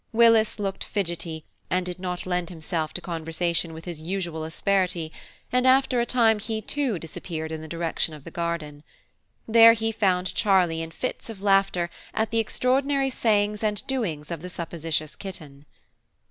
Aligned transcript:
Willis 0.11 0.57
looked 0.57 0.83
fidgety, 0.83 1.45
and 1.69 1.85
did 1.85 1.99
not 1.99 2.25
lend 2.25 2.49
himself 2.49 2.91
to 2.95 3.01
conversation 3.01 3.71
with 3.71 3.85
his 3.85 4.01
usual 4.01 4.43
asperity, 4.45 5.11
and 5.51 5.67
after 5.67 6.01
a 6.01 6.07
time 6.07 6.39
he 6.39 6.59
too 6.59 6.97
disappeared 6.97 7.51
in 7.51 7.61
the 7.61 7.67
direction 7.67 8.15
of 8.15 8.23
the 8.23 8.31
garden. 8.31 8.81
There 9.47 9.73
he 9.73 9.91
found 9.91 10.33
Charlie 10.33 10.81
in 10.81 10.89
fits 10.89 11.29
of 11.29 11.43
laughter 11.43 11.91
at 12.15 12.31
the 12.31 12.39
extraordinary 12.39 13.11
sayings 13.11 13.63
and 13.63 13.85
doings 13.85 14.31
of 14.31 14.41
the 14.41 14.49
supposititious 14.49 15.15
kitten. 15.15 15.67